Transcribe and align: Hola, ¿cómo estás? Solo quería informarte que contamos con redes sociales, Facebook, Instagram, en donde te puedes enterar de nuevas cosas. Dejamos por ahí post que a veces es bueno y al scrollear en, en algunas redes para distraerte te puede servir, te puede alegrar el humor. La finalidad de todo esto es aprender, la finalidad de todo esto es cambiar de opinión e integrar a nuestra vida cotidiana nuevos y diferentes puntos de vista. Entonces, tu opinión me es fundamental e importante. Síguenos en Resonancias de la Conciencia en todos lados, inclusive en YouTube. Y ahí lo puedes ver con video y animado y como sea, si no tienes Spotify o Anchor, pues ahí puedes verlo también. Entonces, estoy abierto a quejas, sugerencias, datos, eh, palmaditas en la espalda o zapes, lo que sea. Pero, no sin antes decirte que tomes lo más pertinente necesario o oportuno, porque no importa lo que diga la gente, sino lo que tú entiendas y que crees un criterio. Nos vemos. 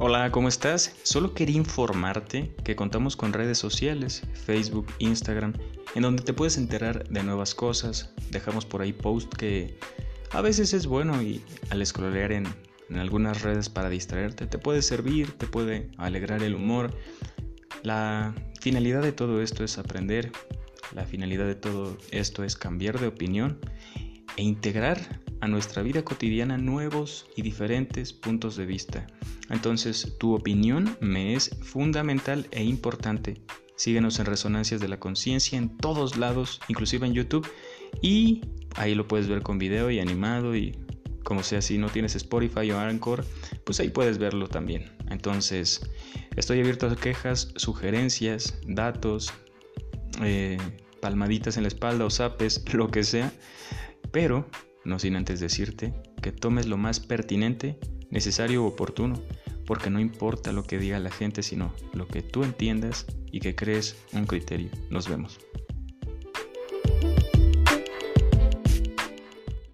Hola, 0.00 0.32
¿cómo 0.32 0.48
estás? 0.48 0.96
Solo 1.04 1.34
quería 1.34 1.56
informarte 1.56 2.52
que 2.64 2.74
contamos 2.74 3.14
con 3.14 3.32
redes 3.32 3.58
sociales, 3.58 4.22
Facebook, 4.44 4.88
Instagram, 4.98 5.52
en 5.94 6.02
donde 6.02 6.24
te 6.24 6.32
puedes 6.32 6.56
enterar 6.58 7.08
de 7.08 7.22
nuevas 7.22 7.54
cosas. 7.54 8.12
Dejamos 8.32 8.66
por 8.66 8.82
ahí 8.82 8.92
post 8.92 9.32
que 9.34 9.78
a 10.32 10.40
veces 10.40 10.72
es 10.72 10.88
bueno 10.88 11.22
y 11.22 11.44
al 11.70 11.86
scrollear 11.86 12.32
en, 12.32 12.44
en 12.90 12.98
algunas 12.98 13.42
redes 13.42 13.68
para 13.68 13.88
distraerte 13.88 14.48
te 14.48 14.58
puede 14.58 14.82
servir, 14.82 15.30
te 15.38 15.46
puede 15.46 15.88
alegrar 15.96 16.42
el 16.42 16.56
humor. 16.56 16.90
La 17.84 18.34
finalidad 18.60 19.00
de 19.00 19.12
todo 19.12 19.40
esto 19.42 19.62
es 19.62 19.78
aprender, 19.78 20.32
la 20.92 21.04
finalidad 21.04 21.46
de 21.46 21.54
todo 21.54 21.96
esto 22.10 22.42
es 22.42 22.56
cambiar 22.56 22.98
de 22.98 23.06
opinión 23.06 23.60
e 24.36 24.42
integrar 24.42 25.20
a 25.40 25.48
nuestra 25.48 25.82
vida 25.82 26.04
cotidiana 26.04 26.56
nuevos 26.56 27.26
y 27.36 27.42
diferentes 27.42 28.12
puntos 28.12 28.56
de 28.56 28.66
vista. 28.66 29.06
Entonces, 29.50 30.16
tu 30.18 30.34
opinión 30.34 30.96
me 31.00 31.34
es 31.34 31.50
fundamental 31.62 32.46
e 32.50 32.64
importante. 32.64 33.42
Síguenos 33.76 34.18
en 34.18 34.26
Resonancias 34.26 34.80
de 34.80 34.88
la 34.88 35.00
Conciencia 35.00 35.58
en 35.58 35.76
todos 35.76 36.16
lados, 36.16 36.60
inclusive 36.68 37.06
en 37.06 37.14
YouTube. 37.14 37.46
Y 38.00 38.42
ahí 38.76 38.94
lo 38.94 39.06
puedes 39.06 39.28
ver 39.28 39.42
con 39.42 39.58
video 39.58 39.90
y 39.90 40.00
animado 40.00 40.56
y 40.56 40.78
como 41.24 41.42
sea, 41.42 41.62
si 41.62 41.78
no 41.78 41.88
tienes 41.88 42.14
Spotify 42.14 42.70
o 42.70 42.78
Anchor, 42.78 43.24
pues 43.64 43.80
ahí 43.80 43.88
puedes 43.88 44.18
verlo 44.18 44.46
también. 44.46 44.92
Entonces, 45.10 45.80
estoy 46.36 46.60
abierto 46.60 46.86
a 46.86 46.96
quejas, 46.96 47.52
sugerencias, 47.56 48.58
datos, 48.66 49.32
eh, 50.22 50.58
palmaditas 51.00 51.56
en 51.56 51.64
la 51.64 51.68
espalda 51.68 52.04
o 52.04 52.10
zapes, 52.10 52.62
lo 52.72 52.90
que 52.90 53.02
sea. 53.02 53.32
Pero, 54.14 54.48
no 54.84 55.00
sin 55.00 55.16
antes 55.16 55.40
decirte 55.40 55.92
que 56.22 56.30
tomes 56.30 56.66
lo 56.66 56.76
más 56.76 57.00
pertinente 57.00 57.80
necesario 58.10 58.62
o 58.62 58.68
oportuno, 58.68 59.20
porque 59.66 59.90
no 59.90 59.98
importa 59.98 60.52
lo 60.52 60.62
que 60.62 60.78
diga 60.78 61.00
la 61.00 61.10
gente, 61.10 61.42
sino 61.42 61.74
lo 61.92 62.06
que 62.06 62.22
tú 62.22 62.44
entiendas 62.44 63.06
y 63.32 63.40
que 63.40 63.56
crees 63.56 63.96
un 64.12 64.26
criterio. 64.26 64.70
Nos 64.88 65.08
vemos. 65.08 65.40